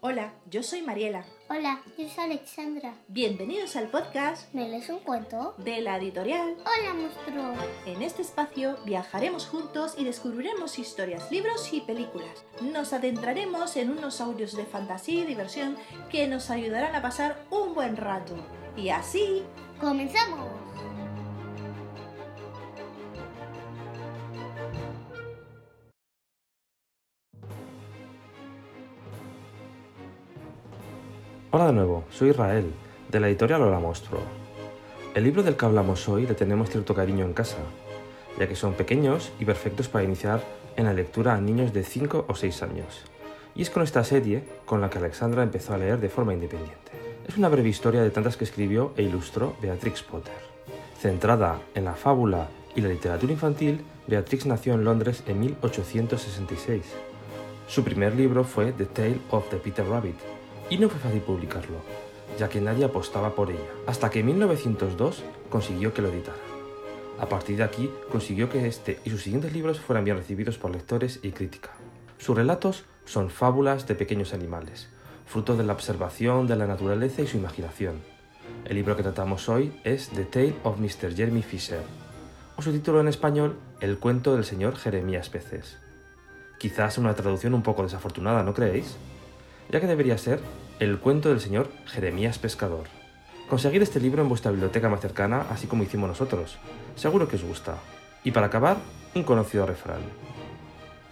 Hola, 0.00 0.32
yo 0.48 0.62
soy 0.62 0.82
Mariela. 0.82 1.24
Hola, 1.50 1.80
yo 1.98 2.08
soy 2.08 2.24
Alexandra. 2.24 2.94
Bienvenidos 3.08 3.74
al 3.74 3.88
podcast 3.88 4.52
¿Me 4.54 4.68
lees 4.68 4.88
un 4.90 5.00
cuento? 5.00 5.54
de 5.58 5.80
la 5.80 5.96
editorial. 5.96 6.54
Hola, 6.60 6.94
monstruo. 6.94 7.54
En 7.84 8.02
este 8.02 8.22
espacio 8.22 8.78
viajaremos 8.84 9.46
juntos 9.46 9.94
y 9.98 10.04
descubriremos 10.04 10.78
historias, 10.78 11.28
libros 11.32 11.72
y 11.72 11.80
películas. 11.80 12.44
Nos 12.60 12.92
adentraremos 12.92 13.76
en 13.76 13.90
unos 13.90 14.20
audios 14.20 14.56
de 14.56 14.66
fantasía 14.66 15.22
y 15.22 15.26
diversión 15.26 15.76
que 16.10 16.28
nos 16.28 16.50
ayudarán 16.50 16.94
a 16.94 17.02
pasar 17.02 17.44
un 17.50 17.74
buen 17.74 17.96
rato. 17.96 18.34
Y 18.76 18.90
así, 18.90 19.42
¡Comenzamos! 19.80 20.46
Hola 31.50 31.68
de 31.68 31.72
nuevo, 31.72 32.04
soy 32.10 32.28
Israel, 32.28 32.74
de 33.10 33.20
la 33.20 33.28
editorial 33.28 33.62
Hola 33.62 33.80
Monstruo. 33.80 34.20
El 35.14 35.24
libro 35.24 35.42
del 35.42 35.56
que 35.56 35.64
hablamos 35.64 36.06
hoy 36.06 36.26
le 36.26 36.34
tenemos 36.34 36.68
cierto 36.68 36.94
cariño 36.94 37.24
en 37.24 37.32
casa, 37.32 37.56
ya 38.38 38.46
que 38.46 38.54
son 38.54 38.74
pequeños 38.74 39.32
y 39.40 39.46
perfectos 39.46 39.88
para 39.88 40.04
iniciar 40.04 40.42
en 40.76 40.84
la 40.84 40.92
lectura 40.92 41.34
a 41.34 41.40
niños 41.40 41.72
de 41.72 41.84
5 41.84 42.26
o 42.28 42.34
6 42.34 42.62
años. 42.64 43.02
Y 43.54 43.62
es 43.62 43.70
con 43.70 43.82
esta 43.82 44.04
serie 44.04 44.44
con 44.66 44.82
la 44.82 44.90
que 44.90 44.98
Alexandra 44.98 45.42
empezó 45.42 45.72
a 45.72 45.78
leer 45.78 46.00
de 46.00 46.10
forma 46.10 46.34
independiente. 46.34 46.92
Es 47.26 47.38
una 47.38 47.48
breve 47.48 47.70
historia 47.70 48.02
de 48.02 48.10
tantas 48.10 48.36
que 48.36 48.44
escribió 48.44 48.92
e 48.98 49.04
ilustró 49.04 49.56
Beatrix 49.62 50.02
Potter. 50.02 50.34
Centrada 51.00 51.62
en 51.74 51.86
la 51.86 51.94
fábula 51.94 52.48
y 52.76 52.82
la 52.82 52.90
literatura 52.90 53.32
infantil, 53.32 53.86
Beatrix 54.06 54.44
nació 54.44 54.74
en 54.74 54.84
Londres 54.84 55.22
en 55.26 55.40
1866. 55.40 56.84
Su 57.68 57.84
primer 57.84 58.14
libro 58.14 58.44
fue 58.44 58.72
The 58.72 58.84
Tale 58.84 59.20
of 59.30 59.48
the 59.48 59.56
Peter 59.56 59.86
Rabbit, 59.86 60.16
y 60.70 60.78
no 60.78 60.88
fue 60.88 61.00
fácil 61.00 61.20
publicarlo, 61.22 61.78
ya 62.38 62.48
que 62.48 62.60
nadie 62.60 62.84
apostaba 62.84 63.34
por 63.34 63.50
ella, 63.50 63.70
hasta 63.86 64.10
que 64.10 64.20
en 64.20 64.26
1902 64.26 65.22
consiguió 65.50 65.94
que 65.94 66.02
lo 66.02 66.08
editara. 66.08 66.38
A 67.18 67.28
partir 67.28 67.56
de 67.56 67.64
aquí 67.64 67.90
consiguió 68.10 68.48
que 68.48 68.66
este 68.66 69.00
y 69.04 69.10
sus 69.10 69.22
siguientes 69.22 69.52
libros 69.52 69.80
fueran 69.80 70.04
bien 70.04 70.16
recibidos 70.16 70.58
por 70.58 70.70
lectores 70.70 71.20
y 71.22 71.32
crítica. 71.32 71.70
Sus 72.18 72.36
relatos 72.36 72.84
son 73.06 73.30
fábulas 73.30 73.86
de 73.88 73.94
pequeños 73.94 74.32
animales, 74.32 74.88
fruto 75.26 75.56
de 75.56 75.64
la 75.64 75.72
observación 75.72 76.46
de 76.46 76.56
la 76.56 76.66
naturaleza 76.66 77.22
y 77.22 77.26
su 77.26 77.38
imaginación. 77.38 78.02
El 78.64 78.76
libro 78.76 78.96
que 78.96 79.02
tratamos 79.02 79.48
hoy 79.48 79.72
es 79.84 80.10
The 80.10 80.24
Tale 80.24 80.54
of 80.62 80.78
Mr. 80.78 81.14
Jeremy 81.14 81.42
Fisher, 81.42 81.82
o 82.56 82.62
su 82.62 82.72
título 82.72 83.00
en 83.00 83.08
español, 83.08 83.56
El 83.80 83.98
cuento 83.98 84.34
del 84.34 84.44
señor 84.44 84.76
Jeremías 84.76 85.28
Peces. 85.28 85.78
Quizás 86.58 86.98
una 86.98 87.14
traducción 87.14 87.54
un 87.54 87.62
poco 87.62 87.82
desafortunada, 87.82 88.42
¿no 88.42 88.52
creéis? 88.52 88.96
Ya 89.70 89.80
que 89.80 89.86
debería 89.86 90.16
ser 90.16 90.40
El 90.80 90.98
cuento 90.98 91.28
del 91.28 91.40
señor 91.40 91.70
Jeremías 91.86 92.38
Pescador. 92.38 92.86
Conseguid 93.48 93.82
este 93.82 94.00
libro 94.00 94.22
en 94.22 94.28
vuestra 94.28 94.50
biblioteca 94.50 94.88
más 94.88 95.00
cercana, 95.00 95.46
así 95.50 95.66
como 95.66 95.82
hicimos 95.82 96.08
nosotros. 96.08 96.58
Seguro 96.96 97.28
que 97.28 97.36
os 97.36 97.44
gusta. 97.44 97.76
Y 98.24 98.30
para 98.30 98.46
acabar, 98.46 98.76
un 99.14 99.24
conocido 99.24 99.66
refrán. 99.66 100.00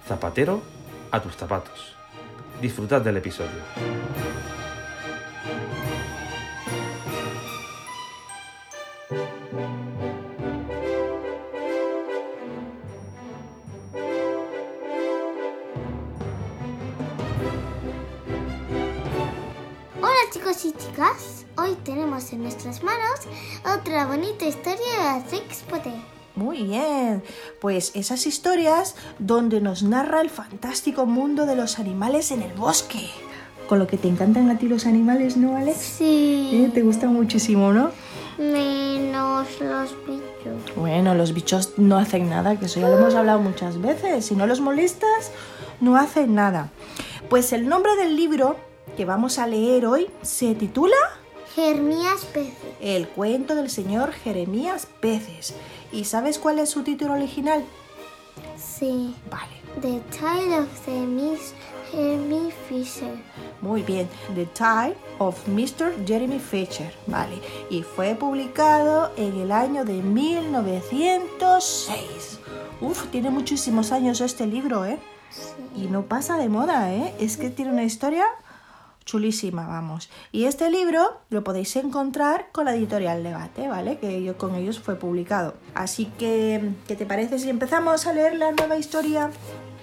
Zapatero, 0.07 0.63
a 1.11 1.21
tus 1.21 1.37
zapatos. 1.37 1.97
Disfrutad 2.61 3.03
del 3.03 3.17
episodio. 3.19 3.61
Nuestras 22.57 22.83
manos 22.83 23.21
otra 23.79 24.07
bonita 24.07 24.47
historia 24.47 25.23
de 25.31 25.43
Potter. 25.69 25.93
muy 26.35 26.63
bien. 26.63 27.23
Pues 27.61 27.93
esas 27.95 28.27
historias 28.27 28.97
donde 29.19 29.61
nos 29.61 29.83
narra 29.83 30.23
el 30.23 30.31
fantástico 30.31 31.05
mundo 31.05 31.45
de 31.45 31.55
los 31.55 31.79
animales 31.79 32.31
en 32.31 32.41
el 32.41 32.55
bosque. 32.55 33.11
Con 33.69 33.79
lo 33.79 33.87
que 33.87 33.99
te 33.99 34.09
encantan 34.09 34.49
a 34.49 34.57
ti 34.57 34.69
los 34.69 34.87
animales, 34.87 35.37
¿no, 35.37 35.55
Alex? 35.57 35.77
Sí. 35.99 36.51
Eh, 36.55 36.71
Te 36.73 36.81
gustan 36.83 37.13
muchísimo, 37.13 37.75
¿no? 37.75 37.91
Menos 38.39 39.49
los 39.61 39.91
bichos. 40.07 40.77
Bueno, 40.77 41.15
los 41.15 41.35
bichos 41.35 41.75
no 41.77 41.99
hacen 41.99 42.31
nada, 42.31 42.59
que 42.59 42.67
eso 42.67 42.81
ya 42.81 42.89
lo 42.89 42.97
hemos 42.97 43.15
hablado 43.15 43.41
muchas 43.41 43.83
veces. 43.83 44.25
Si 44.25 44.35
no 44.35 44.47
los 44.47 44.61
molestas, 44.61 45.31
no 45.81 45.97
hacen 45.97 46.35
nada. 46.35 46.71
Pues 47.29 47.53
el 47.53 47.69
nombre 47.69 47.97
del 47.97 48.17
libro 48.17 48.57
que 48.97 49.05
vamos 49.05 49.39
a 49.39 49.47
leer 49.47 49.85
hoy 49.85 50.09
se 50.23 50.55
titula 50.55 50.97
Jeremías 51.57 52.25
Peces. 52.35 52.55
El 52.83 53.09
cuento 53.09 53.55
del 53.55 53.71
señor 53.71 54.13
Jeremías 54.13 54.87
Peces. 55.01 55.55
¿Y 55.91 56.05
sabes 56.05 56.39
cuál 56.39 56.59
es 56.59 56.69
su 56.69 56.83
título 56.83 57.15
original? 57.15 57.65
Sí. 58.59 59.17
Vale, 59.31 59.57
The 59.81 60.03
Tale 60.19 60.59
of 60.59 60.69
the 60.85 61.01
Miss 61.01 61.55
Jeremy 61.91 62.53
Fisher. 62.69 63.17
muy 63.63 63.81
bien. 63.81 64.07
The 64.35 64.45
Tale 64.45 64.95
of 65.19 65.49
Mr. 65.49 65.95
Jeremy 66.07 66.39
Fisher. 66.39 66.93
Vale, 67.07 67.41
y 67.71 67.83
fue 67.83 68.15
publicado 68.15 69.11
en 69.17 69.41
el 69.41 69.51
año 69.51 69.87
de 69.87 70.03
1906. 70.03 71.97
Uf, 72.83 73.07
tiene 73.07 73.31
muchísimos 73.31 73.93
años 73.93 74.21
este 74.21 74.47
libro, 74.47 74.85
¿eh? 74.85 74.99
Sí. 75.31 75.85
Y 75.85 75.87
no 75.87 76.03
pasa 76.03 76.37
de 76.37 76.51
moda, 76.51 76.93
¿eh? 76.93 77.15
Es 77.19 77.39
que 77.39 77.49
tiene 77.49 77.73
una 77.73 77.85
historia 77.85 78.27
chulísima, 79.07 79.67
vamos. 79.67 80.11
Y 80.33 80.45
este 80.45 80.69
libro 80.71 81.21
lo 81.31 81.43
podéis 81.43 81.75
encontrar 81.77 82.49
con 82.53 82.67
la 82.67 82.75
editorial 82.75 83.23
Debate, 83.23 83.69
¿vale? 83.69 83.97
Que 83.99 84.23
yo, 84.23 84.37
con 84.37 84.55
ellos 84.55 84.79
fue 84.79 84.97
publicado. 84.97 85.55
Así 85.75 86.05
que, 86.19 86.61
¿qué 86.87 86.97
te 86.97 87.07
parece 87.07 87.39
si 87.39 87.49
empezamos 87.49 88.07
a 88.07 88.13
leer 88.13 88.37
la 88.37 88.53
nueva 88.53 88.77
historia? 88.77 89.31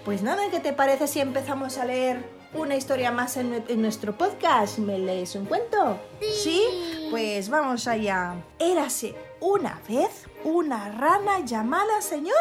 Pues 0.06 0.22
nada, 0.22 0.44
¿qué 0.52 0.60
te 0.60 0.74
parece 0.74 1.08
si 1.08 1.20
empezamos 1.22 1.78
a 1.80 1.86
leer 1.86 2.24
una 2.54 2.76
historia 2.76 3.12
más 3.12 3.36
en, 3.38 3.52
nue- 3.54 3.64
en 3.70 3.82
nuestro 3.82 4.16
podcast? 4.18 4.78
¿Me 4.78 5.00
lees 5.00 5.34
un 5.36 5.46
cuento? 5.46 5.98
Sí. 6.44 6.62
Pues 7.10 7.50
vamos 7.50 7.88
allá. 7.88 8.36
Érase 8.60 9.16
una 9.40 9.80
vez 9.90 10.26
una 10.44 10.90
rana 10.92 11.40
llamada 11.46 12.02
señor 12.02 12.36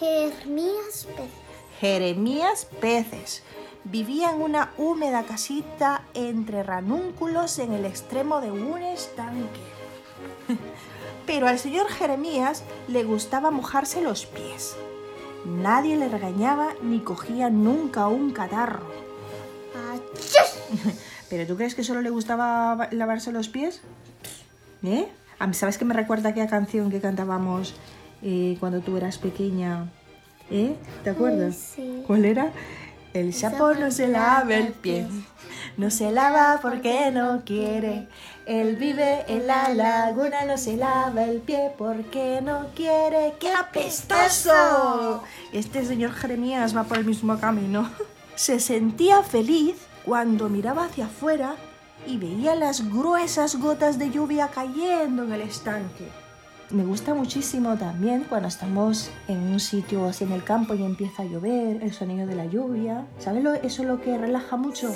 Jeremías 0.00 1.06
Peces. 1.16 1.30
Jeremías 1.80 2.66
Peces. 2.80 3.42
Vivía 3.84 4.30
en 4.32 4.42
una 4.42 4.70
húmeda 4.76 5.22
casita 5.24 6.02
entre 6.14 6.62
ranúnculos 6.62 7.58
en 7.58 7.72
el 7.72 7.84
extremo 7.84 8.40
de 8.40 8.50
un 8.50 8.82
estanque. 8.82 9.60
Pero 11.26 11.46
al 11.48 11.58
señor 11.58 11.88
Jeremías 11.88 12.64
le 12.88 13.04
gustaba 13.04 13.50
mojarse 13.50 14.02
los 14.02 14.26
pies. 14.26 14.76
Nadie 15.46 15.96
le 15.96 16.08
regañaba 16.08 16.70
ni 16.82 17.00
cogía 17.00 17.48
nunca 17.50 18.08
un 18.08 18.32
catarro. 18.32 18.82
¿Pero 21.30 21.46
tú 21.46 21.56
crees 21.56 21.74
que 21.74 21.84
solo 21.84 22.00
le 22.02 22.10
gustaba 22.10 22.74
ba- 22.74 22.88
lavarse 22.92 23.32
los 23.32 23.48
pies? 23.48 23.80
¿Eh? 24.82 25.08
A 25.38 25.46
mí, 25.46 25.54
¿Sabes 25.54 25.78
qué 25.78 25.84
me 25.84 25.94
recuerda 25.94 26.30
aquella 26.30 26.48
canción 26.48 26.90
que 26.90 27.00
cantábamos 27.00 27.74
eh, 28.22 28.56
cuando 28.60 28.80
tú 28.80 28.96
eras 28.96 29.18
pequeña? 29.18 29.90
¿Eh? 30.50 30.74
¿Te 31.04 31.10
acuerdas? 31.10 31.56
sí. 31.56 32.02
¿Cuál 32.06 32.24
era? 32.24 32.52
El 33.18 33.34
sapo 33.34 33.74
no 33.74 33.90
se 33.90 34.06
lava 34.06 34.54
el 34.54 34.72
pie. 34.72 35.08
No 35.76 35.90
se 35.90 36.12
lava 36.12 36.60
porque 36.62 37.10
no 37.10 37.42
quiere. 37.44 38.06
Él 38.46 38.76
vive 38.76 39.24
en 39.26 39.48
la 39.48 39.74
laguna, 39.74 40.44
no 40.44 40.56
se 40.56 40.76
lava 40.76 41.24
el 41.24 41.40
pie 41.40 41.72
porque 41.76 42.40
no 42.40 42.68
quiere. 42.76 43.34
¡Qué 43.40 43.52
apestoso! 43.52 45.24
Este 45.52 45.84
señor 45.84 46.12
Jeremías 46.12 46.76
va 46.76 46.84
por 46.84 46.98
el 46.98 47.04
mismo 47.04 47.40
camino. 47.40 47.90
Se 48.36 48.60
sentía 48.60 49.24
feliz 49.24 49.74
cuando 50.04 50.48
miraba 50.48 50.84
hacia 50.84 51.06
afuera 51.06 51.56
y 52.06 52.18
veía 52.18 52.54
las 52.54 52.88
gruesas 52.88 53.56
gotas 53.56 53.98
de 53.98 54.10
lluvia 54.10 54.46
cayendo 54.54 55.24
en 55.24 55.32
el 55.32 55.40
estanque. 55.40 56.08
Me 56.70 56.84
gusta 56.84 57.14
muchísimo 57.14 57.78
también 57.78 58.24
cuando 58.28 58.48
estamos 58.48 59.10
en 59.26 59.38
un 59.38 59.58
sitio 59.58 60.04
así 60.04 60.24
en 60.24 60.32
el 60.32 60.44
campo 60.44 60.74
y 60.74 60.84
empieza 60.84 61.22
a 61.22 61.24
llover, 61.24 61.82
el 61.82 61.94
sonido 61.94 62.26
de 62.26 62.34
la 62.34 62.44
lluvia. 62.44 63.06
¿Sabes 63.18 63.42
lo, 63.42 63.54
eso 63.54 63.84
lo 63.84 64.02
que 64.02 64.18
relaja 64.18 64.56
mucho? 64.56 64.90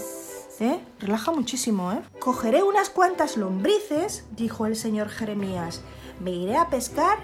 ¿Eh? 0.61 0.79
Relaja 1.01 1.33
muchísimo, 1.33 1.91
¿eh? 1.93 2.03
Cogeré 2.19 2.63
unas 2.63 2.91
cuantas 2.91 3.39
lombrices, 3.39 4.27
dijo 4.37 4.67
el 4.67 4.77
señor 4.77 5.09
Jeremías. 5.09 5.81
Me 6.21 6.33
iré 6.33 6.59
a 6.59 6.69
pescar 6.69 7.17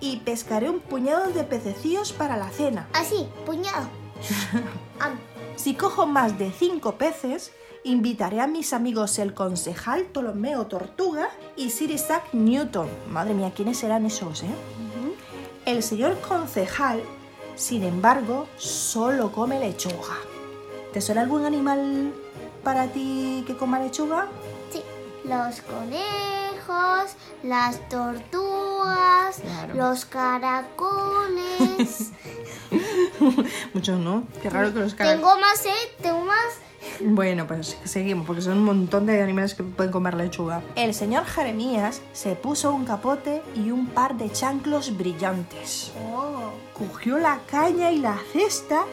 y 0.00 0.16
pescaré 0.18 0.68
un 0.68 0.80
puñado 0.80 1.32
de 1.32 1.44
pececillos 1.44 2.12
para 2.12 2.36
la 2.36 2.50
cena. 2.50 2.88
Así, 2.94 3.28
puñado. 3.46 3.88
Si 5.54 5.74
cojo 5.74 6.06
más 6.06 6.38
de 6.38 6.50
cinco 6.50 6.96
peces, 6.96 7.52
invitaré 7.84 8.40
a 8.40 8.46
mis 8.46 8.72
amigos 8.72 9.18
el 9.18 9.34
concejal 9.34 10.04
Ptolomeo 10.04 10.66
Tortuga 10.66 11.28
y 11.56 11.70
Sir 11.70 11.90
Isaac 11.90 12.32
Newton. 12.32 12.88
Madre 13.10 13.34
mía, 13.34 13.52
¿quiénes 13.54 13.78
serán 13.78 14.06
esos, 14.06 14.42
eh? 14.42 14.54
El 15.64 15.82
señor 15.82 16.20
concejal, 16.20 17.02
sin 17.54 17.84
embargo, 17.84 18.48
solo 18.56 19.30
come 19.32 19.60
lechuga. 19.60 20.16
¿Te 20.92 21.00
suena 21.00 21.22
algún 21.22 21.44
animal 21.44 22.12
para 22.64 22.88
ti 22.88 23.44
que 23.46 23.56
coma 23.56 23.78
lechuga? 23.78 24.28
Sí, 24.70 24.82
los 25.24 25.60
conejos, 25.60 26.41
las 27.42 27.88
tortugas, 27.88 29.40
Claro. 29.40 29.74
los 29.74 30.04
caracoles. 30.04 31.32
Muchos 33.74 33.98
no. 33.98 34.24
Qué 34.42 34.50
raro 34.50 34.72
que 34.72 34.80
los 34.80 34.94
caracoles. 34.94 35.20
tengo 35.20 35.40
más, 35.40 35.66
¿eh? 35.66 35.70
Tengo 36.02 36.24
más. 36.24 36.58
Bueno, 37.00 37.46
pues 37.46 37.76
seguimos, 37.84 38.26
porque 38.26 38.42
son 38.42 38.58
un 38.58 38.64
montón 38.64 39.06
de 39.06 39.22
animales 39.22 39.54
que 39.54 39.62
pueden 39.62 39.92
comer 39.92 40.14
lechuga. 40.14 40.62
El 40.74 40.94
señor 40.94 41.24
Jeremías 41.26 42.00
se 42.12 42.34
puso 42.34 42.72
un 42.74 42.84
capote 42.84 43.40
y 43.54 43.70
un 43.70 43.86
par 43.86 44.16
de 44.16 44.30
chanclos 44.32 44.96
brillantes. 44.96 45.92
Oh. 46.12 46.50
Cogió 46.76 47.18
la 47.18 47.38
caña 47.50 47.90
y 47.92 47.98
la 47.98 48.18
cesta 48.32 48.84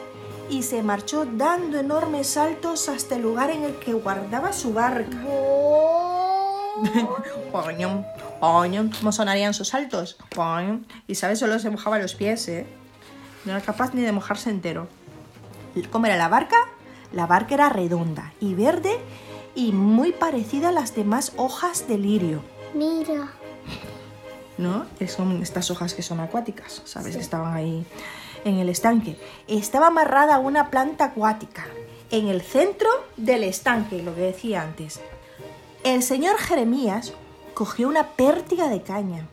y 0.48 0.62
se 0.62 0.82
marchó 0.84 1.24
dando 1.26 1.78
enormes 1.80 2.28
saltos 2.28 2.88
hasta 2.88 3.16
el 3.16 3.22
lugar 3.22 3.50
en 3.50 3.64
el 3.64 3.74
que 3.76 3.92
guardaba 3.92 4.52
su 4.52 4.72
barca. 4.72 5.16
Oh. 5.28 6.19
¿Cómo 9.00 9.12
sonarían 9.12 9.54
sus 9.54 9.68
saltos? 9.68 10.16
Y 11.06 11.14
sabes, 11.14 11.38
solo 11.38 11.58
se 11.58 11.70
mojaba 11.70 11.98
los 11.98 12.14
pies, 12.14 12.48
¿eh? 12.48 12.66
No 13.44 13.52
era 13.52 13.60
capaz 13.60 13.94
ni 13.94 14.02
de 14.02 14.12
mojarse 14.12 14.50
entero. 14.50 14.88
¿Cómo 15.90 16.06
era 16.06 16.16
la 16.16 16.28
barca? 16.28 16.56
La 17.12 17.26
barca 17.26 17.54
era 17.54 17.68
redonda 17.68 18.32
y 18.40 18.54
verde 18.54 18.98
y 19.54 19.72
muy 19.72 20.12
parecida 20.12 20.68
a 20.68 20.72
las 20.72 20.94
demás 20.94 21.32
hojas 21.36 21.88
de 21.88 21.98
lirio. 21.98 22.42
Mira. 22.74 23.30
¿no? 24.60 24.86
Son 25.08 25.42
estas 25.42 25.70
hojas 25.70 25.94
que 25.94 26.02
son 26.02 26.20
acuáticas, 26.20 26.82
¿sabes? 26.84 27.16
Que 27.16 27.22
estaban 27.22 27.54
ahí 27.54 27.84
en 28.44 28.58
el 28.58 28.68
estanque. 28.68 29.16
Estaba 29.48 29.88
amarrada 29.88 30.36
a 30.36 30.38
una 30.38 30.70
planta 30.70 31.06
acuática 31.06 31.66
en 32.10 32.28
el 32.28 32.42
centro 32.42 32.88
del 33.16 33.42
estanque, 33.44 34.02
lo 34.02 34.14
que 34.14 34.20
decía 34.20 34.62
antes. 34.62 35.00
El 35.82 36.02
señor 36.02 36.36
Jeremías 36.36 37.14
cogió 37.54 37.88
una 37.88 38.08
pértiga 38.08 38.68
de 38.68 38.82
caña 38.82 39.26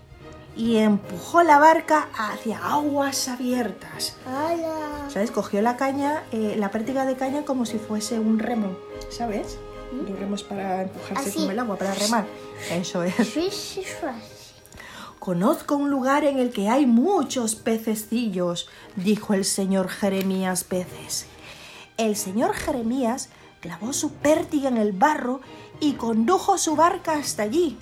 y 0.55 0.77
empujó 0.77 1.43
la 1.43 1.59
barca 1.59 2.07
hacia 2.17 2.65
aguas 2.65 3.27
abiertas. 3.27 4.15
¡Hala! 4.25 5.09
¿Sabes? 5.09 5.31
Cogió 5.31 5.61
la 5.61 5.75
caña, 5.75 6.23
eh, 6.31 6.55
la 6.57 6.71
pértiga 6.71 7.05
de 7.05 7.17
caña 7.17 7.43
como 7.43 7.65
si 7.65 7.77
fuese 7.77 8.19
un 8.19 8.39
remo, 8.39 8.77
¿sabes? 9.09 9.57
Los 9.91 10.17
remos 10.17 10.43
para 10.43 10.83
empujarse 10.83 11.29
Así. 11.29 11.39
con 11.39 11.51
el 11.51 11.59
agua, 11.59 11.77
para 11.77 11.93
remar. 11.93 12.25
Eso 12.71 13.03
es. 13.03 13.79
Conozco 15.19 15.75
un 15.75 15.89
lugar 15.89 16.23
en 16.23 16.39
el 16.39 16.51
que 16.51 16.69
hay 16.69 16.85
muchos 16.85 17.55
pececillos, 17.55 18.69
dijo 18.95 19.33
el 19.33 19.43
señor 19.43 19.89
Jeremías 19.89 20.63
Peces. 20.63 21.25
El 21.97 22.15
señor 22.15 22.53
Jeremías 22.53 23.29
clavó 23.67 23.91
su 23.91 24.13
pértiga 24.13 24.69
en 24.69 24.77
el 24.77 24.93
barro 24.93 25.41
y 25.81 25.95
condujo 25.95 26.57
su 26.57 26.77
barca 26.77 27.15
hasta 27.15 27.43
allí. 27.43 27.77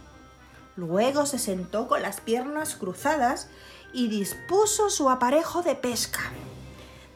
Luego 0.76 1.28
se 1.28 1.38
sentó 1.38 1.88
con 1.88 2.02
las 2.02 2.22
piernas 2.22 2.74
cruzadas 2.74 3.50
y 3.94 4.08
dispuso 4.08 4.90
su 4.90 5.12
aparejo 5.12 5.62
de 5.62 5.76
pesca. 5.76 6.22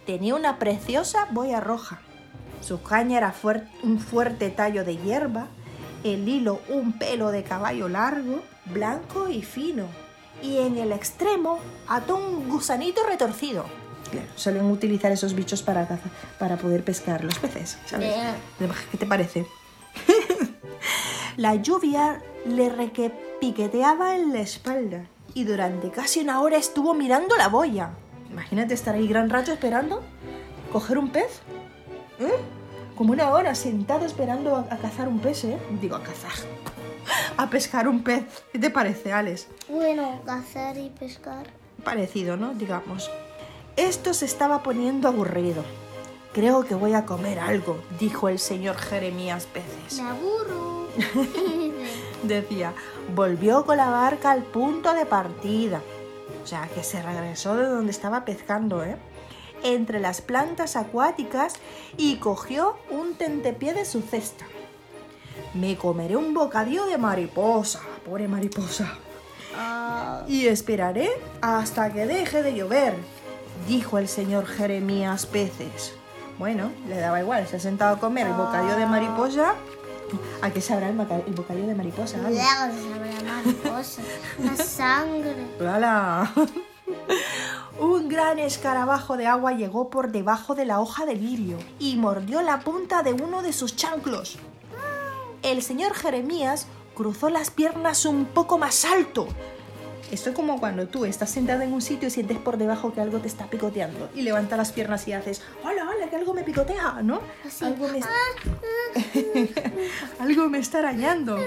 Tenía 0.05 0.35
una 0.35 0.59
preciosa 0.59 1.27
boya 1.31 1.59
roja. 1.59 1.99
Su 2.61 2.83
caña 2.83 3.17
era 3.17 3.33
un 3.81 3.99
fuerte 3.99 4.51
tallo 4.51 4.85
de 4.85 4.97
hierba, 4.97 5.47
el 6.03 6.29
hilo 6.29 6.61
un 6.69 6.99
pelo 6.99 7.31
de 7.31 7.41
caballo 7.41 7.89
largo, 7.89 8.43
blanco 8.65 9.29
y 9.29 9.41
fino, 9.41 9.87
y 10.43 10.59
en 10.59 10.77
el 10.77 10.91
extremo 10.91 11.57
ató 11.87 12.17
un 12.17 12.47
gusanito 12.47 13.01
retorcido. 13.03 13.65
Claro, 14.11 14.27
suelen 14.35 14.65
utilizar 14.65 15.11
esos 15.11 15.33
bichos 15.35 15.61
para, 15.61 15.87
caza- 15.87 16.09
para 16.39 16.57
poder 16.57 16.83
pescar 16.83 17.23
los 17.23 17.37
peces, 17.39 17.77
¿sabes? 17.85 18.13
¿Qué 18.91 18.97
te 18.97 19.05
parece? 19.05 19.45
La 21.37 21.55
lluvia 21.55 22.21
le 22.45 22.69
repiqueteaba 22.69 24.15
en 24.15 24.33
la 24.33 24.41
espalda 24.41 25.05
y 25.33 25.43
durante 25.43 25.89
casi 25.91 26.19
una 26.21 26.41
hora 26.41 26.57
estuvo 26.57 26.93
mirando 26.93 27.35
la 27.37 27.47
boya. 27.47 27.91
Imagínate 28.29 28.73
estar 28.73 28.95
ahí 28.95 29.07
gran 29.07 29.29
rato 29.29 29.51
esperando, 29.51 30.01
coger 30.71 30.97
un 30.97 31.09
pez, 31.11 31.39
¿eh? 32.19 32.33
Como 32.95 33.13
una 33.13 33.29
hora 33.31 33.55
sentado 33.55 34.05
esperando 34.05 34.55
a, 34.55 34.61
a 34.73 34.77
cazar 34.77 35.07
un 35.07 35.19
pez, 35.19 35.45
¿eh? 35.45 35.57
Digo, 35.81 35.95
a 35.95 36.03
cazar. 36.03 36.31
A 37.37 37.49
pescar 37.49 37.87
un 37.87 38.03
pez. 38.03 38.23
¿Qué 38.51 38.59
te 38.59 38.69
parece, 38.69 39.13
Alex? 39.13 39.47
Bueno, 39.69 40.21
cazar 40.25 40.77
y 40.77 40.89
pescar. 40.89 41.47
Parecido, 41.85 42.35
¿no? 42.35 42.53
Digamos. 42.53 43.09
Esto 43.79 44.13
se 44.13 44.25
estaba 44.25 44.61
poniendo 44.61 45.07
aburrido. 45.07 45.63
Creo 46.33 46.65
que 46.65 46.75
voy 46.75 46.95
a 46.95 47.05
comer 47.05 47.39
algo, 47.39 47.79
dijo 47.97 48.27
el 48.27 48.37
señor 48.37 48.75
Jeremías 48.75 49.45
Peces. 49.45 50.01
Me 50.01 50.09
aburro. 50.09 50.89
Decía, 52.23 52.73
volvió 53.15 53.65
con 53.65 53.77
la 53.77 53.89
barca 53.89 54.31
al 54.31 54.43
punto 54.43 54.93
de 54.93 55.05
partida. 55.05 55.81
O 56.43 56.45
sea, 56.45 56.67
que 56.75 56.83
se 56.83 57.01
regresó 57.01 57.55
de 57.55 57.67
donde 57.67 57.91
estaba 57.91 58.25
pescando, 58.25 58.83
¿eh? 58.83 58.97
Entre 59.63 60.01
las 60.01 60.19
plantas 60.19 60.75
acuáticas 60.75 61.53
y 61.95 62.17
cogió 62.17 62.75
un 62.89 63.15
tentepié 63.15 63.73
de 63.73 63.85
su 63.85 64.01
cesta. 64.01 64.45
Me 65.53 65.77
comeré 65.77 66.17
un 66.17 66.33
bocadillo 66.33 66.85
de 66.85 66.97
mariposa, 66.97 67.79
pobre 68.05 68.27
mariposa. 68.27 68.93
Ah, 69.55 70.23
Y 70.27 70.47
esperaré 70.47 71.09
hasta 71.39 71.93
que 71.93 72.05
deje 72.05 72.43
de 72.43 72.53
llover, 72.53 72.95
dijo 73.67 73.97
el 73.97 74.07
señor 74.07 74.45
Jeremías 74.45 75.25
Peces. 75.25 75.93
Bueno, 76.37 76.71
le 76.87 76.97
daba 76.97 77.19
igual, 77.19 77.47
se 77.47 77.57
ha 77.57 77.59
sentado 77.59 77.95
a 77.95 77.99
comer 77.99 78.27
el 78.27 78.33
bocadillo 78.33 78.75
de 78.75 78.85
mariposa. 78.85 79.55
¿A 80.41 80.49
qué 80.49 80.61
sabrá 80.61 80.89
el, 80.89 80.99
el 80.99 81.33
bocadillo 81.33 81.67
de 81.67 81.75
mariposa? 81.75 82.17
Luego 82.17 82.37
sabrá 82.37 83.33
mariposa. 83.43 84.01
La 84.43 84.55
sangre. 84.55 85.35
¡Hala! 85.59 86.33
Un 87.79 88.09
gran 88.09 88.39
escarabajo 88.39 89.15
de 89.15 89.27
agua 89.27 89.53
llegó 89.53 89.89
por 89.89 90.11
debajo 90.11 90.55
de 90.55 90.65
la 90.65 90.79
hoja 90.79 91.05
de 91.05 91.15
lirio 91.15 91.57
y 91.79 91.95
mordió 91.95 92.41
la 92.41 92.59
punta 92.59 93.03
de 93.03 93.13
uno 93.13 93.41
de 93.41 93.53
sus 93.53 93.75
chanclos. 93.75 94.37
El 95.43 95.61
señor 95.61 95.93
Jeremías 95.93 96.67
cruzó 96.95 97.29
las 97.29 97.51
piernas 97.51 98.05
un 98.05 98.25
poco 98.25 98.57
más 98.57 98.83
alto. 98.83 99.27
Esto 100.11 100.29
es 100.29 100.35
como 100.35 100.59
cuando 100.59 100.87
tú 100.87 101.05
estás 101.05 101.29
sentado 101.29 101.61
en 101.61 101.73
un 101.73 101.81
sitio 101.81 102.07
y 102.07 102.11
sientes 102.11 102.37
por 102.37 102.57
debajo 102.57 102.93
que 102.93 103.01
algo 103.01 103.19
te 103.19 103.27
está 103.27 103.47
picoteando 103.47 104.09
y 104.15 104.23
levantas 104.23 104.57
las 104.57 104.71
piernas 104.71 105.07
y 105.07 105.13
haces, 105.13 105.41
hola, 105.63 105.87
hola, 105.89 106.09
que 106.09 106.15
algo 106.15 106.33
me 106.33 106.43
picotea, 106.43 107.01
¿no? 107.03 107.21
Así. 107.45 107.65
Algo 107.65 107.87
me, 107.87 107.99
algo 110.19 110.49
me 110.49 110.59
está 110.59 110.79
arañando. 110.79 111.37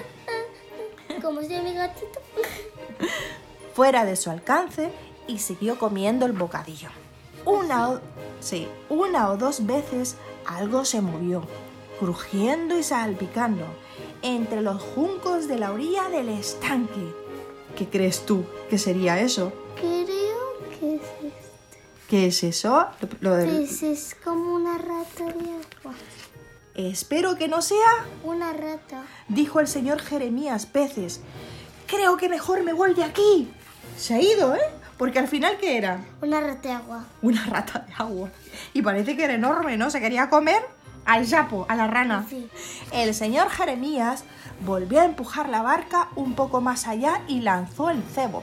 Como 1.21 1.43
si 1.43 1.61
mi 1.61 1.75
gatito. 1.75 2.21
fuera 3.75 4.05
de 4.05 4.17
su 4.17 4.31
alcance 4.31 4.91
y 5.27 5.39
siguió 5.39 5.79
comiendo 5.79 6.27
el 6.27 6.33
bocadillo. 6.33 6.89
Una 7.45 7.91
o, 7.91 8.01
sí, 8.41 8.69
una 8.89 9.31
o 9.31 9.37
dos 9.37 9.67
veces 9.67 10.17
algo 10.47 10.85
se 10.85 11.01
movió, 11.01 11.43
crujiendo 11.99 12.79
y 12.79 12.83
salpicando, 12.83 13.65
entre 14.23 14.61
los 14.61 14.81
juncos 14.81 15.49
de 15.49 15.59
la 15.59 15.73
orilla 15.73 16.09
del 16.09 16.29
estanque. 16.29 17.15
¿Qué 17.83 17.89
crees 17.89 18.25
tú 18.27 18.45
que 18.71 18.79
sería 18.79 19.19
eso? 19.19 19.53
Creo 19.75 20.07
que 20.79 20.95
es 20.95 21.03
esto. 21.03 21.79
¿Qué 22.09 22.27
es 22.29 22.45
eso? 22.45 22.87
Lo- 23.01 23.31
lo 23.31 23.37
del- 23.37 23.57
Pues 23.57 23.83
es 23.83 24.15
como 24.23 24.55
una 24.55 24.79
rata 24.79 25.25
de 25.25 25.51
agua. 25.51 25.95
Espero 26.77 27.35
que 27.37 27.49
no 27.49 27.61
sea, 27.61 28.07
Una 28.23 28.53
rata. 28.53 29.03
dijo 29.27 29.59
el 29.59 29.67
señor 29.67 30.01
Jeremías 30.01 30.67
Peces. 30.67 31.23
Creo 31.89 32.17
que 32.19 32.29
mejor 32.29 32.63
me 32.63 32.73
voy 32.73 32.95
de 32.95 33.03
aquí. 33.03 33.53
Se 33.99 34.15
ha 34.15 34.21
ido, 34.23 34.55
¿eh? 34.55 34.61
Porque 34.97 35.19
al 35.19 35.27
final, 35.27 35.59
¿qué 35.59 35.77
era? 35.77 36.05
Una 36.21 36.41
rata 36.41 36.69
de 36.69 36.75
agua. 36.75 37.05
una 37.21 37.45
rata 37.47 37.81
de 37.81 37.95
agua. 37.99 38.31
Y 38.75 38.83
parece 38.83 39.17
que 39.17 39.25
era 39.25 39.35
enorme, 39.35 39.77
¿no? 39.77 39.91
Se 39.91 39.99
quería 40.01 40.31
comer 40.31 40.63
al 41.05 41.27
sapo, 41.27 41.67
a 41.69 41.77
la 41.77 41.87
rana. 41.87 42.27
Sí. 42.29 42.49
El 42.93 43.15
señor 43.15 43.51
Jeremías 43.51 44.25
volvió 44.61 45.01
a 45.01 45.05
empujar 45.05 45.49
la 45.49 45.63
barca 45.63 46.09
un 46.15 46.35
poco 46.35 46.61
más 46.61 46.87
allá 46.87 47.23
y 47.29 47.41
lanzó 47.41 47.91
el 47.91 48.03
cebo. 48.03 48.43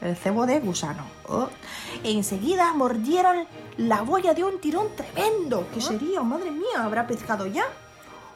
El 0.00 0.16
cebo 0.16 0.46
de 0.46 0.60
gusano. 0.60 1.04
Oh. 1.26 1.48
Enseguida 2.04 2.72
mordieron 2.72 3.46
la 3.76 4.02
boya 4.02 4.32
de 4.34 4.44
un 4.44 4.60
tirón 4.60 4.88
tremendo. 4.96 5.66
¿Qué 5.74 5.80
sería? 5.80 6.22
Madre 6.22 6.50
mía, 6.50 6.84
¿habrá 6.84 7.06
pescado 7.06 7.46
ya? 7.46 7.64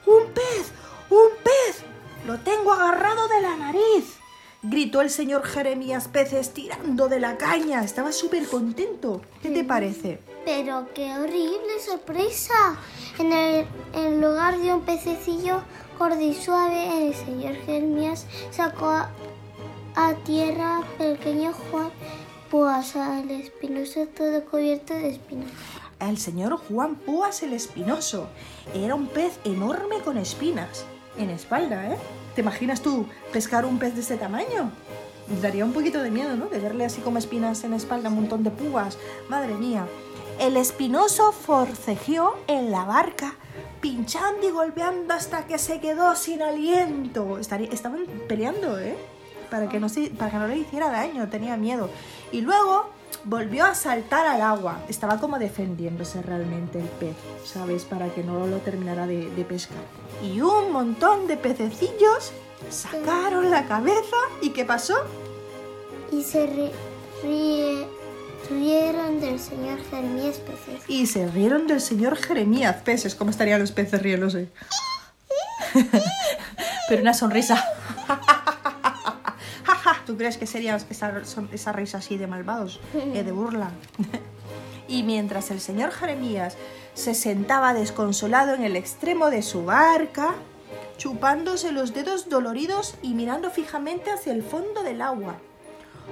¡Un 0.07 0.33
pez! 0.33 0.73
¡Un 1.09 1.31
pez! 1.43 1.85
¡Lo 2.27 2.39
tengo 2.39 2.73
agarrado 2.73 3.29
de 3.29 3.41
la 3.41 3.57
nariz! 3.57 4.22
Gritó 4.63 5.01
el 5.01 5.11
señor 5.11 5.43
Jeremías 5.45 6.07
Peces 6.09 6.51
tirando 6.55 7.09
de 7.09 7.19
la 7.19 7.37
caña. 7.37 7.83
Estaba 7.83 8.13
súper 8.13 8.47
contento. 8.47 9.21
¿Qué 9.43 9.51
te 9.51 9.65
parece? 9.65 10.21
Pero 10.45 10.89
qué 10.95 11.13
horrible 11.19 11.81
sorpresa. 11.85 12.77
En 13.19 13.33
el 13.33 13.67
en 13.95 14.21
lugar 14.21 14.59
de 14.59 14.73
un 14.73 14.83
pececillo 14.83 15.63
gordo 15.99 16.21
y 16.21 16.35
suave, 16.35 17.09
el 17.09 17.15
señor 17.15 17.55
Jeremías 17.67 18.27
sacó 18.53 18.87
a, 18.87 19.11
a 19.97 20.15
tierra 20.25 20.79
al 20.79 21.17
pequeño 21.17 21.53
Juan, 21.53 21.91
pues 22.51 22.95
al 22.97 23.31
espinoso 23.31 24.07
todo 24.17 24.45
cubierto 24.45 24.95
de 24.95 25.11
espinas. 25.11 25.51
al 25.99 26.19
señor 26.19 26.57
Juan 26.57 26.97
Púas 26.97 27.43
el 27.43 27.53
Espinoso. 27.53 28.29
Era 28.75 28.95
un 28.95 29.07
pez 29.09 29.39
enorme 29.45 29.99
con 30.05 30.19
espinas 30.19 30.85
en 31.19 31.31
espalda, 31.31 31.93
¿eh? 31.95 31.99
¿Te 32.35 32.41
imaginas 32.41 32.81
tú 32.81 33.07
pescar 33.33 33.65
un 33.65 33.79
pez 33.79 33.95
de 33.95 34.01
este 34.01 34.17
tamaño? 34.17 34.71
Daría 35.41 35.65
un 35.65 35.73
poquito 35.73 36.03
de 36.03 36.11
miedo, 36.11 36.37
¿no? 36.37 36.47
De 36.47 36.59
verle 36.59 36.85
así 36.85 37.01
como 37.01 37.19
espinas 37.19 37.63
en 37.65 37.75
espalda, 37.75 38.09
un 38.09 38.17
montón 38.17 38.43
de 38.43 38.51
púas. 38.51 38.99
Madre 39.29 39.55
mía. 39.55 39.87
El 40.41 40.57
espinoso 40.57 41.31
forcejeó 41.33 42.35
en 42.47 42.71
la 42.71 42.85
barca, 42.85 43.35
pinchando 43.81 44.47
y 44.49 44.51
golpeando 44.51 45.13
hasta 45.15 45.47
que 45.47 45.59
se 45.59 45.79
quedó 45.81 46.17
sin 46.17 46.43
aliento. 46.43 47.39
Estaban 47.39 48.07
peleando, 48.29 48.79
¿eh? 48.81 48.97
Para 49.51 49.69
que, 49.69 49.79
no 49.79 49.89
se- 49.91 50.09
para 50.11 50.31
que 50.31 50.37
no 50.39 50.47
le 50.49 50.57
hiciera 50.59 50.91
daño, 50.91 51.29
tenía 51.29 51.57
miedo. 51.59 51.91
Y 52.33 52.41
luego 52.41 52.87
volvió 53.25 53.65
a 53.65 53.75
saltar 53.75 54.27
al 54.27 54.41
agua. 54.43 54.81
Estaba 54.89 55.19
como 55.21 55.39
defendiéndose 55.39 56.23
realmente 56.23 56.79
el 56.81 56.87
pez, 56.87 57.17
¿sabes? 57.45 57.85
Para 57.85 58.09
que 58.09 58.23
no 58.23 58.47
lo 58.47 58.59
terminara 58.59 59.07
de, 59.07 59.31
de 59.31 59.45
pescar. 59.45 59.79
Y 60.23 60.41
un 60.41 60.73
montón 60.73 61.27
de 61.27 61.37
pececillos 61.37 62.33
sacaron 62.71 63.51
la 63.51 63.67
cabeza. 63.67 64.17
¿Y 64.41 64.51
qué 64.51 64.65
pasó? 64.65 64.95
Y 66.11 66.23
se 66.23 66.47
ríe- 67.23 67.87
rieron 68.51 69.21
del 69.21 69.39
señor 69.41 69.79
Jeremías 69.91 70.37
Peces. 70.39 70.83
Y 70.89 71.07
se 71.07 71.27
rieron 71.29 71.67
del 71.67 71.81
señor 71.81 72.17
Jeremías 72.17 72.77
Peces. 72.85 73.15
¿Cómo 73.15 73.31
estarían 73.31 73.61
los 73.61 73.73
peces 73.73 74.03
riéndose? 74.03 74.49
Pero 76.89 77.03
una 77.03 77.15
sonrisa. 77.15 77.65
¿Tú 80.07 80.17
crees 80.17 80.37
que 80.37 80.47
sería 80.47 80.77
esa, 80.77 81.23
esa 81.53 81.73
risa 81.73 81.99
así 81.99 82.19
de 82.19 82.27
malvados? 82.27 82.81
Eh, 82.95 83.23
de 83.23 83.33
burla. 83.33 83.71
y 84.89 85.03
mientras 85.03 85.51
el 85.51 85.61
señor 85.61 85.91
Jeremías 85.91 86.57
se 86.95 87.15
sentaba 87.15 87.75
desconsolado 87.75 88.55
en 88.55 88.65
el 88.65 88.77
extremo 88.77 89.31
de 89.31 89.43
su 89.43 89.65
barca, 89.65 90.35
chupándose 90.97 91.73
los 91.73 91.95
dedos 91.95 92.29
doloridos 92.29 92.97
y 93.03 93.15
mirando 93.15 93.51
fijamente 93.51 94.11
hacia 94.11 94.33
el 94.33 94.43
fondo 94.43 94.83
del 94.83 95.03
agua, 95.03 95.37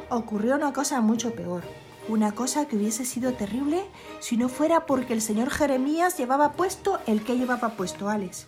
ocurrió 0.08 0.54
una 0.54 0.72
cosa 0.72 1.00
mucho 1.00 1.32
peor. 1.34 1.62
Una 2.08 2.32
cosa 2.32 2.66
que 2.66 2.76
hubiese 2.76 3.04
sido 3.04 3.34
terrible 3.34 3.84
si 4.20 4.36
no 4.36 4.48
fuera 4.48 4.86
porque 4.86 5.12
el 5.12 5.20
señor 5.20 5.50
Jeremías 5.50 6.16
llevaba 6.16 6.52
puesto 6.52 6.98
el 7.06 7.22
que 7.22 7.36
llevaba 7.36 7.76
puesto 7.76 8.08
Alex. 8.08 8.46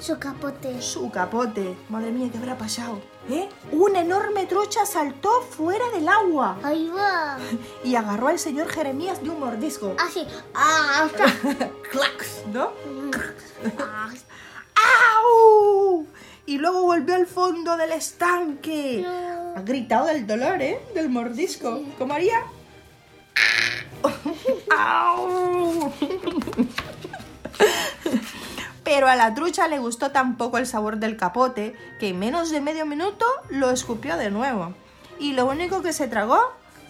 Su 0.00 0.18
capote. 0.18 0.80
Su 0.82 1.10
capote. 1.10 1.76
Madre 1.88 2.10
mía, 2.12 2.28
¿qué 2.30 2.38
habrá 2.38 2.56
pasado? 2.56 3.00
¿Eh? 3.30 3.48
Una 3.72 4.00
enorme 4.00 4.46
trucha 4.46 4.86
saltó 4.86 5.42
fuera 5.42 5.84
del 5.90 6.06
agua 6.08 6.58
Ahí 6.62 6.88
va. 6.88 7.38
y 7.84 7.96
agarró 7.96 8.28
al 8.28 8.38
señor 8.38 8.68
Jeremías 8.68 9.22
de 9.22 9.30
un 9.30 9.40
mordisco. 9.40 9.96
Así. 9.98 10.26
¡Ah! 10.54 11.08
¡Clax! 11.90 12.42
¿No? 12.52 12.70
ah. 13.78 14.10
¡Au! 15.24 16.06
Y 16.44 16.58
luego 16.58 16.82
volvió 16.82 17.14
al 17.14 17.26
fondo 17.26 17.76
del 17.76 17.92
estanque. 17.92 19.00
No. 19.02 19.54
Ha 19.56 19.62
gritado 19.62 20.06
del 20.06 20.26
dolor, 20.26 20.60
¿eh? 20.62 20.78
Del 20.94 21.08
mordisco. 21.08 21.82
¿Cómo 21.98 22.14
haría? 22.14 22.42
¡Au! 24.76 25.92
Pero 28.86 29.08
a 29.08 29.16
la 29.16 29.34
trucha 29.34 29.66
le 29.66 29.80
gustó 29.80 30.12
tan 30.12 30.36
poco 30.36 30.58
el 30.58 30.66
sabor 30.66 30.98
del 30.98 31.16
capote 31.16 31.74
que 31.98 32.10
en 32.10 32.20
menos 32.20 32.50
de 32.50 32.60
medio 32.60 32.86
minuto 32.86 33.26
lo 33.50 33.70
escupió 33.70 34.16
de 34.16 34.30
nuevo. 34.30 34.74
Y 35.18 35.32
lo 35.32 35.44
único 35.46 35.82
que 35.82 35.92
se 35.92 36.06
tragó 36.06 36.38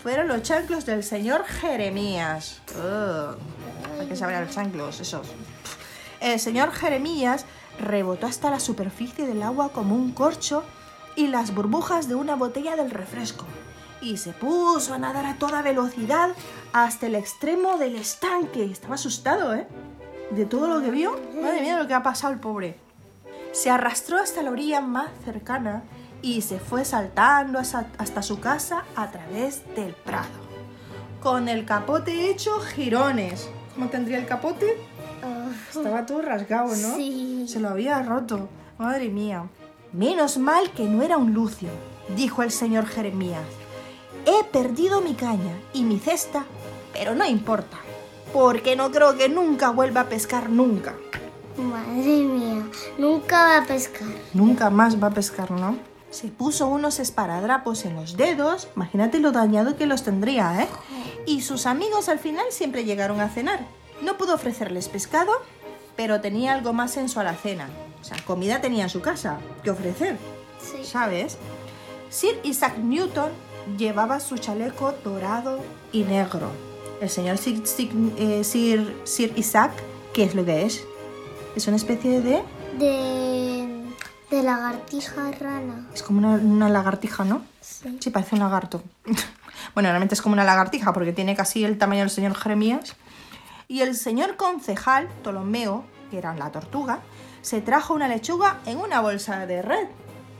fueron 0.02 0.28
los 0.28 0.42
chanclos 0.42 0.84
del 0.84 1.02
señor 1.02 1.46
Jeremías. 1.46 2.60
¿A 2.78 4.04
qué 4.06 4.14
sabrán 4.14 4.44
los 4.44 4.54
chanclos 4.54 5.00
esos? 5.00 5.26
El 6.20 6.38
señor 6.38 6.70
Jeremías 6.72 7.46
rebotó 7.80 8.26
hasta 8.26 8.50
la 8.50 8.60
superficie 8.60 9.26
del 9.26 9.42
agua 9.42 9.70
como 9.70 9.94
un 9.94 10.12
corcho 10.12 10.64
y 11.16 11.28
las 11.28 11.54
burbujas 11.54 12.08
de 12.08 12.14
una 12.14 12.36
botella 12.36 12.76
del 12.76 12.90
refresco. 12.90 13.46
Y 14.02 14.18
se 14.18 14.32
puso 14.32 14.92
a 14.92 14.98
nadar 14.98 15.24
a 15.24 15.38
toda 15.38 15.62
velocidad 15.62 16.28
hasta 16.74 17.06
el 17.06 17.14
extremo 17.14 17.78
del 17.78 17.96
estanque. 17.96 18.66
Estaba 18.66 18.96
asustado, 18.96 19.54
¿eh? 19.54 19.66
De 20.30 20.44
todo 20.44 20.66
lo 20.66 20.82
que 20.82 20.90
vio. 20.90 21.18
Madre 21.40 21.60
mía, 21.60 21.78
lo 21.78 21.86
que 21.86 21.94
ha 21.94 22.02
pasado 22.02 22.32
el 22.32 22.40
pobre. 22.40 22.76
Se 23.52 23.70
arrastró 23.70 24.18
hasta 24.18 24.42
la 24.42 24.50
orilla 24.50 24.80
más 24.80 25.08
cercana 25.24 25.82
y 26.22 26.42
se 26.42 26.58
fue 26.58 26.84
saltando 26.84 27.58
hasta, 27.58 28.22
su 28.22 28.40
casa 28.40 28.84
a 28.96 29.10
través 29.10 29.62
del 29.74 29.94
prado. 29.94 30.28
Con 31.22 31.48
el 31.48 31.64
capote 31.64 32.30
hecho 32.30 32.58
girones. 32.60 33.48
¿Cómo 33.74 33.88
tendría 33.88 34.18
el 34.18 34.26
capote? 34.26 34.76
Ah, 35.22 35.48
Estaba 35.68 36.06
todo 36.06 36.22
rasgado, 36.22 36.68
¿no? 36.68 36.96
Sí. 36.96 37.46
Se 37.48 37.60
lo 37.60 37.68
había 37.68 38.02
roto. 38.02 38.48
Madre 38.78 39.08
mía. 39.08 39.44
Menos 39.92 40.36
mal 40.38 40.70
que 40.72 40.84
no 40.84 41.02
era 41.02 41.16
un 41.16 41.32
lucio, 41.32 41.70
dijo 42.16 42.42
el 42.42 42.50
señor 42.50 42.86
Jeremías. 42.86 43.44
He 44.26 44.44
perdido 44.44 45.00
mi 45.00 45.14
caña 45.14 45.54
y 45.72 45.84
mi 45.84 45.98
cesta, 45.98 46.44
pero 46.92 47.14
no 47.14 47.24
importa, 47.24 47.78
porque 48.32 48.76
no 48.76 48.90
creo 48.90 49.16
que 49.16 49.28
nunca 49.28 49.70
vuelva 49.70 50.02
a 50.02 50.08
pescar 50.08 50.50
nunca. 50.50 50.94
Madre 51.56 52.22
mía. 52.22 52.66
Nunca 52.98 53.36
va 53.44 53.56
a 53.58 53.64
pescar. 53.66 54.08
Nunca 54.34 54.68
más 54.70 55.02
va 55.02 55.08
a 55.08 55.12
pescar, 55.12 55.50
¿no? 55.50 55.76
Se 56.10 56.28
puso 56.28 56.66
unos 56.66 56.98
esparadrapos 56.98 57.84
en 57.84 57.96
los 57.96 58.16
dedos, 58.16 58.68
imagínate 58.76 59.18
lo 59.18 59.32
dañado 59.32 59.76
que 59.76 59.86
los 59.86 60.02
tendría, 60.02 60.62
¿eh? 60.62 60.68
Y 61.26 61.42
sus 61.42 61.66
amigos 61.66 62.08
al 62.08 62.18
final 62.18 62.46
siempre 62.50 62.84
llegaron 62.84 63.20
a 63.20 63.28
cenar. 63.28 63.60
No 64.02 64.16
pudo 64.16 64.34
ofrecerles 64.34 64.88
pescado, 64.88 65.32
pero 65.96 66.20
tenía 66.20 66.52
algo 66.52 66.72
más 66.72 66.96
en 66.96 67.08
su 67.08 67.20
alacena. 67.20 67.68
O 68.00 68.04
sea, 68.04 68.16
comida 68.24 68.60
tenía 68.60 68.84
en 68.84 68.90
su 68.90 69.00
casa 69.00 69.38
que 69.62 69.70
ofrecer, 69.70 70.16
Sí. 70.60 70.84
¿sabes? 70.84 71.38
Sir 72.08 72.38
Isaac 72.44 72.78
Newton 72.78 73.30
llevaba 73.76 74.20
su 74.20 74.38
chaleco 74.38 74.94
dorado 75.04 75.58
y 75.92 76.04
negro. 76.04 76.50
El 77.00 77.10
señor 77.10 77.38
Sir, 77.38 77.66
Sir, 77.66 77.90
eh, 78.18 78.42
Sir- 78.44 78.96
Sir 79.04 79.32
Isaac, 79.36 79.72
¿qué 80.14 80.24
es 80.24 80.34
lo 80.34 80.44
que 80.44 80.64
es? 80.64 80.84
Es 81.54 81.66
una 81.66 81.76
especie 81.76 82.20
de... 82.20 82.42
De. 82.78 83.84
De 84.30 84.42
lagartija 84.42 85.30
rana. 85.38 85.86
Es 85.94 86.02
como 86.02 86.18
una, 86.18 86.30
una 86.42 86.68
lagartija, 86.68 87.24
¿no? 87.24 87.42
Sí. 87.60 87.96
Sí, 88.00 88.10
parece 88.10 88.34
un 88.34 88.40
lagarto. 88.40 88.82
bueno, 89.74 89.88
realmente 89.90 90.14
es 90.14 90.22
como 90.22 90.32
una 90.32 90.42
lagartija 90.44 90.92
porque 90.92 91.12
tiene 91.12 91.36
casi 91.36 91.64
el 91.64 91.78
tamaño 91.78 92.00
del 92.00 92.10
señor 92.10 92.34
Jeremías. 92.34 92.96
Y 93.68 93.82
el 93.82 93.94
señor 93.94 94.36
concejal, 94.36 95.08
Ptolomeo, 95.22 95.84
que 96.10 96.18
era 96.18 96.34
la 96.34 96.50
tortuga, 96.50 97.00
se 97.42 97.60
trajo 97.60 97.94
una 97.94 98.08
lechuga 98.08 98.58
en 98.66 98.78
una 98.78 99.00
bolsa 99.00 99.46
de 99.46 99.62
red. 99.62 99.86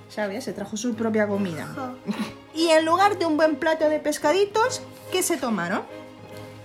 ¿Sabes? 0.08 0.44
Se 0.44 0.52
trajo 0.52 0.76
su 0.76 0.94
propia 0.94 1.28
comida. 1.28 1.68
Y 2.54 2.68
en 2.70 2.86
lugar 2.86 3.18
de 3.18 3.26
un 3.26 3.36
buen 3.36 3.56
plato 3.56 3.86
de 3.90 3.98
pescaditos, 4.00 4.80
¿qué 5.12 5.22
se 5.22 5.36
tomaron? 5.36 5.82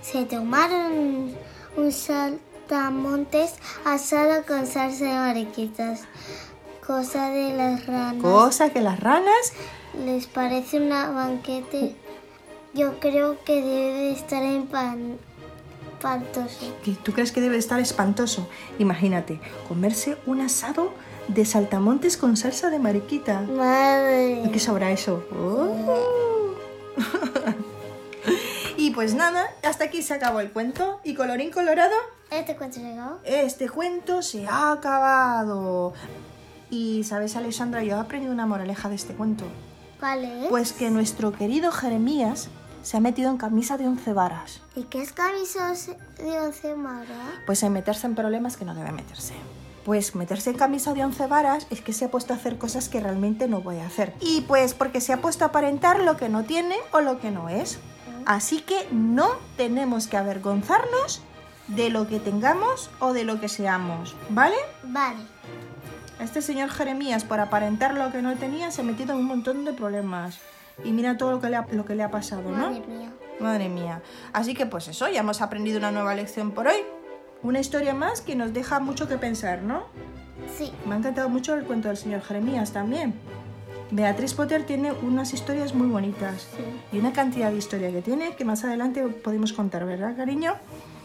Se 0.02 0.24
tomaron 0.26 1.32
un 1.76 1.92
saltamontes 1.92 3.54
asado 3.84 4.44
con 4.46 4.66
salsa 4.66 5.04
de 5.04 5.14
mariquitas. 5.14 6.00
Cosa 6.86 7.30
de 7.30 7.56
las 7.56 7.86
ranas. 7.86 8.20
Cosa 8.22 8.70
que 8.70 8.80
las 8.80 8.98
ranas 8.98 9.52
¿Les 10.04 10.26
parece 10.26 10.80
una 10.80 11.10
banquete? 11.10 11.94
Yo 12.74 12.98
creo 12.98 13.36
que 13.44 13.56
debe 13.62 13.92
de 13.98 14.12
estar 14.12 14.42
empan- 14.42 15.16
espantoso. 15.92 16.74
que 16.82 16.92
tú 16.92 17.12
crees 17.12 17.30
que 17.30 17.40
debe 17.42 17.58
estar 17.58 17.78
espantoso. 17.78 18.48
Imagínate, 18.78 19.38
comerse 19.68 20.16
un 20.26 20.40
asado 20.40 20.90
de 21.28 21.44
saltamontes 21.44 22.16
con 22.16 22.36
salsa 22.36 22.70
de 22.70 22.78
mariquita. 22.80 23.42
Madre. 23.42 24.42
¿A 24.44 24.50
qué 24.50 24.58
sabrá 24.58 24.90
eso? 24.90 25.22
Oh. 25.30 26.54
Pues 29.02 29.14
nada, 29.14 29.50
hasta 29.64 29.84
aquí 29.84 30.00
se 30.00 30.14
acabó 30.14 30.38
el 30.38 30.52
cuento. 30.52 31.00
Y 31.02 31.14
colorín 31.14 31.50
colorado, 31.50 31.94
¿Este 32.30 32.54
cuento 32.54 32.78
llegó? 32.78 33.18
este 33.24 33.68
cuento 33.68 34.22
se 34.22 34.46
ha 34.46 34.70
acabado. 34.70 35.92
Y 36.70 37.02
sabes, 37.02 37.34
Alexandra, 37.34 37.82
yo 37.82 37.96
he 37.96 37.98
aprendido 37.98 38.32
una 38.32 38.46
moraleja 38.46 38.88
de 38.88 38.94
este 38.94 39.12
cuento. 39.14 39.44
¿Cuál 39.98 40.24
es? 40.24 40.46
Pues 40.48 40.72
que 40.72 40.88
nuestro 40.90 41.32
querido 41.32 41.72
Jeremías 41.72 42.48
se 42.84 42.96
ha 42.96 43.00
metido 43.00 43.28
en 43.30 43.38
camisa 43.38 43.76
de 43.76 43.88
once 43.88 44.12
varas. 44.12 44.60
¿Y 44.76 44.84
qué 44.84 45.02
es 45.02 45.12
camisa 45.12 45.72
de 46.18 46.40
once 46.40 46.74
mara? 46.76 47.42
Pues 47.44 47.60
en 47.64 47.72
meterse 47.72 48.06
en 48.06 48.14
problemas 48.14 48.56
que 48.56 48.64
no 48.64 48.72
debe 48.72 48.92
meterse. 48.92 49.34
Pues 49.84 50.14
meterse 50.14 50.50
en 50.50 50.56
camisa 50.58 50.94
de 50.94 51.04
once 51.04 51.26
varas 51.26 51.66
es 51.70 51.80
que 51.80 51.92
se 51.92 52.04
ha 52.04 52.10
puesto 52.12 52.34
a 52.34 52.36
hacer 52.36 52.56
cosas 52.56 52.88
que 52.88 53.00
realmente 53.00 53.48
no 53.48 53.62
puede 53.62 53.82
hacer. 53.82 54.14
Y 54.20 54.42
pues 54.42 54.74
porque 54.74 55.00
se 55.00 55.12
ha 55.12 55.20
puesto 55.20 55.44
a 55.44 55.48
aparentar 55.48 56.00
lo 56.00 56.16
que 56.16 56.28
no 56.28 56.44
tiene 56.44 56.76
o 56.92 57.00
lo 57.00 57.20
que 57.20 57.32
no 57.32 57.48
es. 57.48 57.80
Así 58.26 58.60
que 58.60 58.86
no 58.90 59.28
tenemos 59.56 60.06
que 60.06 60.16
avergonzarnos 60.16 61.22
de 61.68 61.90
lo 61.90 62.06
que 62.06 62.20
tengamos 62.20 62.90
o 62.98 63.12
de 63.12 63.24
lo 63.24 63.40
que 63.40 63.48
seamos, 63.48 64.16
¿vale? 64.30 64.56
Vale. 64.84 65.20
Este 66.20 66.42
señor 66.42 66.70
Jeremías, 66.70 67.24
por 67.24 67.40
aparentar 67.40 67.94
lo 67.94 68.12
que 68.12 68.22
no 68.22 68.36
tenía, 68.36 68.70
se 68.70 68.82
ha 68.82 68.84
metido 68.84 69.14
en 69.14 69.20
un 69.20 69.26
montón 69.26 69.64
de 69.64 69.72
problemas. 69.72 70.38
Y 70.84 70.92
mira 70.92 71.16
todo 71.16 71.32
lo 71.32 71.40
que 71.40 71.50
le 71.50 71.56
ha, 71.56 71.66
lo 71.72 71.84
que 71.84 71.94
le 71.94 72.02
ha 72.02 72.10
pasado, 72.10 72.42
¿no? 72.50 72.70
Madre 72.70 72.86
mía. 72.86 73.12
Madre 73.40 73.68
mía. 73.68 74.02
Así 74.32 74.54
que 74.54 74.66
pues 74.66 74.88
eso, 74.88 75.08
ya 75.08 75.20
hemos 75.20 75.42
aprendido 75.42 75.78
una 75.78 75.90
nueva 75.90 76.14
lección 76.14 76.52
por 76.52 76.68
hoy. 76.68 76.78
Una 77.42 77.58
historia 77.58 77.94
más 77.94 78.20
que 78.20 78.36
nos 78.36 78.52
deja 78.52 78.78
mucho 78.78 79.08
que 79.08 79.18
pensar, 79.18 79.62
¿no? 79.62 79.84
Sí. 80.56 80.72
Me 80.86 80.94
ha 80.94 80.98
encantado 80.98 81.28
mucho 81.28 81.54
el 81.54 81.64
cuento 81.64 81.88
del 81.88 81.96
señor 81.96 82.22
Jeremías 82.22 82.72
también. 82.72 83.14
Beatriz 83.92 84.32
Potter 84.32 84.64
tiene 84.64 84.90
unas 84.90 85.34
historias 85.34 85.74
muy 85.74 85.86
bonitas 85.86 86.48
Sí. 86.56 86.96
y 86.96 86.98
una 86.98 87.12
cantidad 87.12 87.50
de 87.50 87.58
historia 87.58 87.90
que 87.92 88.00
tiene 88.00 88.34
que 88.34 88.44
más 88.46 88.64
adelante 88.64 89.02
podemos 89.06 89.52
contar, 89.52 89.84
¿verdad, 89.84 90.16
cariño? 90.16 90.54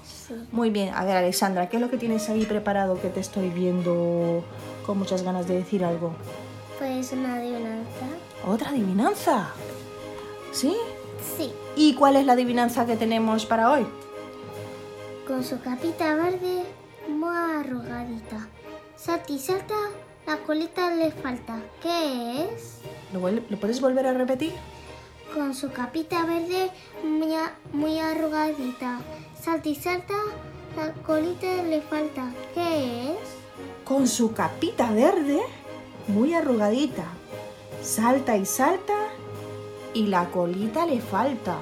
Sí. 0.06 0.36
Muy 0.54 0.70
bien, 0.70 0.94
a 0.94 1.04
ver, 1.04 1.18
Alexandra, 1.18 1.68
¿qué 1.68 1.76
es 1.78 1.82
lo 1.82 1.90
que 1.90 1.98
tienes 1.98 2.30
ahí 2.30 2.46
preparado 2.46 3.00
que 3.02 3.10
te 3.10 3.20
estoy 3.20 3.50
viendo 3.50 4.42
con 4.86 4.98
muchas 5.00 5.22
ganas 5.24 5.48
de 5.50 5.56
decir 5.56 5.84
algo? 5.84 6.14
Pues 6.80 7.12
una 7.12 7.36
adivinanza. 7.36 8.06
¿Otra 8.48 8.70
adivinanza? 8.70 9.50
¿Sí? 10.54 10.76
Sí. 11.38 11.52
¿Y 11.76 11.94
cuál 11.96 12.16
es 12.16 12.26
la 12.26 12.34
adivinanza 12.34 12.86
que 12.86 12.96
tenemos 12.96 13.46
para 13.46 13.70
hoy? 13.70 13.86
Con 15.28 15.44
su 15.44 15.60
capita 15.60 16.16
verde 16.16 16.64
muy 17.10 17.36
arrugadita. 17.36 18.48
Salta 18.96 19.32
y 19.34 19.40
salta, 19.40 19.76
la 20.28 20.38
colita 20.40 20.94
le 20.94 21.10
falta. 21.12 21.58
¿Qué 21.82 22.44
es? 22.44 22.82
¿Lo, 23.14 23.22
puedes 23.58 23.80
volver 23.80 24.06
a 24.06 24.14
repetir? 24.14 24.52
Con 25.34 25.56
su 25.56 25.72
capita 25.72 26.26
verde 26.26 26.70
muy, 27.04 27.34
muy 27.72 27.98
arrugadita. 27.98 29.00
Salta 29.42 29.70
y 29.70 29.76
salta, 29.76 30.16
la 30.76 30.92
colita 31.04 31.64
le 31.64 31.82
falta. 31.82 32.30
¿Qué 32.54 33.12
es? 33.12 33.18
Con 33.86 34.06
su 34.06 34.34
capita 34.34 34.92
verde, 34.92 35.40
muy 36.08 36.34
arrugadita. 36.34 37.06
Salta 37.82 38.36
y 38.36 38.46
salta 38.46 38.96
y 39.94 40.08
la 40.08 40.30
colita 40.30 40.86
le 40.86 41.00
falta. 41.00 41.58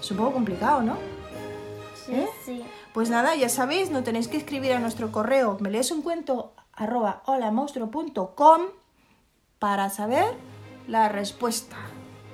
Es 0.00 0.10
un 0.10 0.16
poco 0.16 0.32
complicado, 0.32 0.82
¿no? 0.82 0.96
Sí, 1.94 2.12
¿Eh? 2.12 2.28
sí. 2.44 2.64
Pues 2.92 3.08
nada, 3.08 3.36
ya 3.36 3.48
sabéis, 3.48 3.90
no 3.90 4.02
tenéis 4.02 4.26
que 4.26 4.36
escribir 4.36 4.72
a 4.72 4.80
nuestro 4.80 5.12
correo 5.12 5.58
me 5.60 5.70
lees 5.70 5.92
un 5.92 6.02
cuento 6.02 6.54
arroba 6.80 7.22
holamonstruo.com 7.26 8.62
para 9.58 9.90
saber 9.90 10.24
la 10.88 11.10
respuesta, 11.10 11.76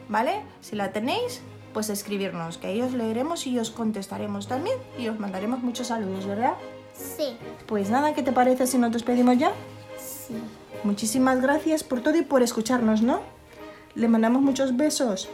¿vale? 0.08 0.42
Si 0.60 0.76
la 0.76 0.92
tenéis, 0.92 1.42
pues 1.74 1.90
escribirnos, 1.90 2.56
que 2.56 2.68
ahí 2.68 2.80
os 2.80 2.92
leeremos 2.92 3.46
y 3.48 3.58
os 3.58 3.70
contestaremos 3.70 4.46
también 4.46 4.78
y 4.98 5.08
os 5.08 5.18
mandaremos 5.18 5.62
muchos 5.62 5.88
saludos, 5.88 6.26
¿verdad? 6.26 6.54
Sí. 6.94 7.36
Pues 7.66 7.90
nada, 7.90 8.14
¿qué 8.14 8.22
te 8.22 8.30
parece 8.30 8.68
si 8.68 8.78
nos 8.78 8.92
despedimos 8.92 9.36
ya? 9.36 9.50
Sí. 9.98 10.36
Muchísimas 10.84 11.40
gracias 11.40 11.82
por 11.82 12.00
todo 12.00 12.16
y 12.16 12.22
por 12.22 12.42
escucharnos, 12.42 13.02
¿no? 13.02 13.20
Le 13.96 14.06
mandamos 14.06 14.42
muchos 14.42 14.76
besos. 14.76 15.28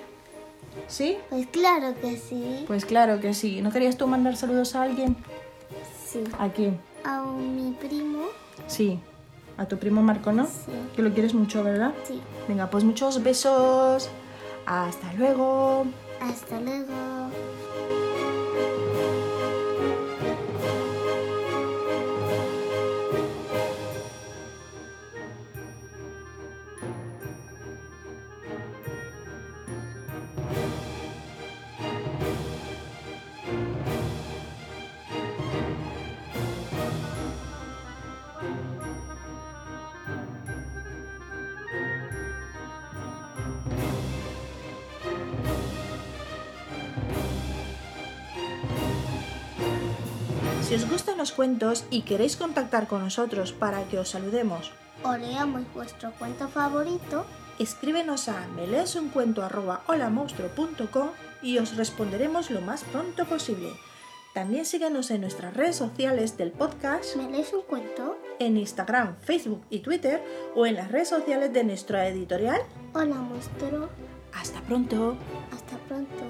¿Sí? 0.89 1.19
Pues 1.29 1.47
claro 1.49 1.95
que 2.01 2.17
sí. 2.17 2.65
Pues 2.67 2.87
claro 2.87 3.21
que 3.21 3.35
sí. 3.35 3.61
¿No 3.61 3.71
querías 3.71 3.99
tú 3.99 4.07
mandar 4.07 4.37
saludos 4.37 4.75
a 4.75 4.83
alguien? 4.83 5.17
Sí. 6.07 6.25
¿A 6.39 6.49
quién? 6.49 6.81
A 7.05 7.21
mi 7.25 7.73
primo. 7.73 8.42
Sí, 8.67 8.99
a 9.57 9.67
tu 9.67 9.79
primo 9.79 10.03
Marco, 10.03 10.33
¿no? 10.33 10.47
Sí. 10.47 10.73
Que 10.97 11.03
lo 11.03 11.13
quieres 11.13 11.35
mucho, 11.35 11.63
¿verdad? 11.63 11.93
Sí. 12.05 12.21
Venga, 12.49 12.71
pues 12.71 12.85
muchos 12.85 13.23
besos. 13.23 14.09
Hasta 14.67 15.13
luego. 15.15 15.87
Hasta 16.21 16.61
luego. 16.61 16.93
Si 50.73 50.77
os 50.77 50.89
gustan 50.89 51.19
los 51.19 51.33
cuentos 51.33 51.85
y 51.91 52.01
queréis 52.01 52.37
contactar 52.37 52.89
con 52.89 53.03
nosotros 53.03 53.53
para 53.53 53.85
que 53.89 53.99
os 53.99 54.09
saludemos, 54.09 54.71
O 55.05 55.15
leamos 55.15 55.65
vuestro 55.75 56.13
cuento 56.13 56.49
favorito. 56.49 57.27
escríbenos 57.59 58.31
a 58.31 58.47
meleesuncuento.holamonstruo.com 58.57 61.09
y 61.43 61.59
os 61.59 61.77
responderemos 61.77 62.51
lo 62.51 62.63
más 62.63 62.85
pronto 62.85 63.27
posible. 63.27 63.69
También 64.33 64.65
síguenos 64.65 65.11
en 65.11 65.21
nuestras 65.21 65.55
redes 65.55 65.77
sociales 65.77 66.39
del 66.39 66.53
podcast, 66.53 67.17
¿Me 67.17 67.31
lees 67.31 67.53
un 67.53 67.65
cuento? 67.65 68.17
en 68.39 68.57
Instagram, 68.57 69.17
Facebook 69.21 69.63
y 69.69 69.81
Twitter 69.81 70.25
o 70.55 70.65
en 70.65 70.77
las 70.77 70.91
redes 70.91 71.11
sociales 71.11 71.53
de 71.53 71.65
nuestra 71.65 72.09
editorial. 72.09 72.63
Hola, 72.95 73.17
monstruo. 73.17 73.91
Hasta 74.33 74.63
pronto. 74.63 75.19
Hasta 75.53 75.77
pronto. 75.87 76.25